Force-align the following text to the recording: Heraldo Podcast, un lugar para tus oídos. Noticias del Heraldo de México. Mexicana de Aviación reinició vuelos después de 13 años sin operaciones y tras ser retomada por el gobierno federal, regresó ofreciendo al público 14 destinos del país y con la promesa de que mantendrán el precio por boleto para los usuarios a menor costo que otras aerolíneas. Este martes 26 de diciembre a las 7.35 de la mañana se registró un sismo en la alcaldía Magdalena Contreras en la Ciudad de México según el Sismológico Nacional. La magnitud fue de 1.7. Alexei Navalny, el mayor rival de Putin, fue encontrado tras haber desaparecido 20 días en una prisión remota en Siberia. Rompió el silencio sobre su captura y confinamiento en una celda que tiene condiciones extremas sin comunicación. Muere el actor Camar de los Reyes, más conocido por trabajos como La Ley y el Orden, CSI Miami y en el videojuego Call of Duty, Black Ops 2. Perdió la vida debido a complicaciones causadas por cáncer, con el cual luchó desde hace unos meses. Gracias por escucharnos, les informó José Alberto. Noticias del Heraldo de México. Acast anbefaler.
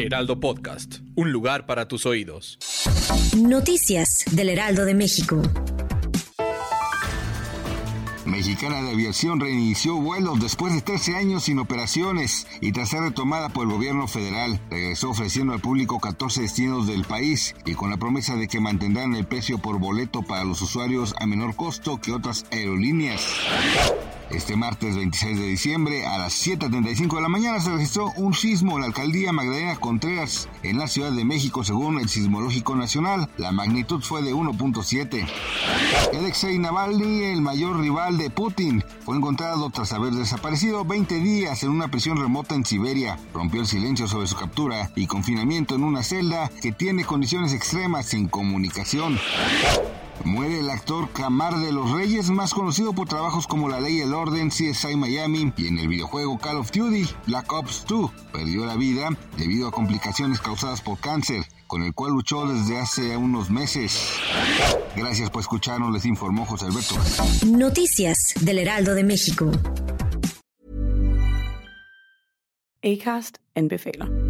Heraldo 0.00 0.40
Podcast, 0.40 1.00
un 1.14 1.30
lugar 1.30 1.66
para 1.66 1.86
tus 1.86 2.06
oídos. 2.06 2.58
Noticias 3.36 4.24
del 4.30 4.48
Heraldo 4.48 4.86
de 4.86 4.94
México. 4.94 5.42
Mexicana 8.24 8.80
de 8.82 8.92
Aviación 8.92 9.40
reinició 9.40 9.96
vuelos 9.96 10.40
después 10.40 10.72
de 10.72 10.80
13 10.80 11.16
años 11.16 11.44
sin 11.44 11.58
operaciones 11.58 12.46
y 12.62 12.72
tras 12.72 12.88
ser 12.88 13.00
retomada 13.00 13.50
por 13.50 13.66
el 13.66 13.72
gobierno 13.72 14.08
federal, 14.08 14.58
regresó 14.70 15.10
ofreciendo 15.10 15.52
al 15.52 15.60
público 15.60 16.00
14 16.00 16.42
destinos 16.42 16.86
del 16.86 17.04
país 17.04 17.54
y 17.66 17.74
con 17.74 17.90
la 17.90 17.98
promesa 17.98 18.36
de 18.36 18.48
que 18.48 18.60
mantendrán 18.60 19.14
el 19.14 19.26
precio 19.26 19.58
por 19.58 19.78
boleto 19.78 20.22
para 20.22 20.44
los 20.44 20.62
usuarios 20.62 21.14
a 21.18 21.26
menor 21.26 21.56
costo 21.56 22.00
que 22.00 22.12
otras 22.12 22.46
aerolíneas. 22.50 23.26
Este 24.30 24.54
martes 24.54 24.94
26 24.94 25.40
de 25.40 25.46
diciembre 25.46 26.06
a 26.06 26.16
las 26.16 26.46
7.35 26.46 27.16
de 27.16 27.22
la 27.22 27.28
mañana 27.28 27.58
se 27.58 27.72
registró 27.72 28.12
un 28.16 28.32
sismo 28.32 28.76
en 28.76 28.82
la 28.82 28.86
alcaldía 28.86 29.32
Magdalena 29.32 29.74
Contreras 29.74 30.48
en 30.62 30.78
la 30.78 30.86
Ciudad 30.86 31.10
de 31.10 31.24
México 31.24 31.64
según 31.64 31.98
el 31.98 32.08
Sismológico 32.08 32.76
Nacional. 32.76 33.28
La 33.38 33.50
magnitud 33.50 34.00
fue 34.00 34.22
de 34.22 34.32
1.7. 34.32 35.26
Alexei 36.16 36.58
Navalny, 36.58 37.24
el 37.24 37.40
mayor 37.40 37.80
rival 37.80 38.18
de 38.18 38.30
Putin, 38.30 38.84
fue 39.04 39.16
encontrado 39.16 39.68
tras 39.70 39.92
haber 39.92 40.12
desaparecido 40.12 40.84
20 40.84 41.16
días 41.16 41.64
en 41.64 41.70
una 41.70 41.88
prisión 41.88 42.16
remota 42.16 42.54
en 42.54 42.64
Siberia. 42.64 43.18
Rompió 43.34 43.60
el 43.60 43.66
silencio 43.66 44.06
sobre 44.06 44.28
su 44.28 44.36
captura 44.36 44.92
y 44.94 45.08
confinamiento 45.08 45.74
en 45.74 45.82
una 45.82 46.04
celda 46.04 46.50
que 46.62 46.70
tiene 46.70 47.04
condiciones 47.04 47.52
extremas 47.52 48.06
sin 48.06 48.28
comunicación. 48.28 49.18
Muere 50.24 50.60
el 50.60 50.70
actor 50.70 51.10
Camar 51.12 51.58
de 51.58 51.72
los 51.72 51.90
Reyes, 51.90 52.30
más 52.30 52.52
conocido 52.52 52.92
por 52.92 53.08
trabajos 53.08 53.46
como 53.46 53.68
La 53.68 53.80
Ley 53.80 53.98
y 53.98 54.00
el 54.02 54.14
Orden, 54.14 54.50
CSI 54.50 54.96
Miami 54.96 55.52
y 55.56 55.68
en 55.68 55.78
el 55.78 55.88
videojuego 55.88 56.38
Call 56.38 56.58
of 56.58 56.70
Duty, 56.70 57.08
Black 57.26 57.52
Ops 57.52 57.84
2. 57.88 58.10
Perdió 58.32 58.66
la 58.66 58.76
vida 58.76 59.08
debido 59.36 59.68
a 59.68 59.72
complicaciones 59.72 60.40
causadas 60.40 60.80
por 60.82 60.98
cáncer, 60.98 61.44
con 61.66 61.82
el 61.82 61.94
cual 61.94 62.12
luchó 62.12 62.46
desde 62.46 62.78
hace 62.78 63.16
unos 63.16 63.50
meses. 63.50 64.18
Gracias 64.96 65.30
por 65.30 65.40
escucharnos, 65.40 65.92
les 65.92 66.04
informó 66.04 66.44
José 66.44 66.66
Alberto. 66.66 66.96
Noticias 67.46 68.34
del 68.40 68.58
Heraldo 68.58 68.94
de 68.94 69.04
México. 69.04 69.50
Acast 72.82 73.36
anbefaler. 73.54 74.29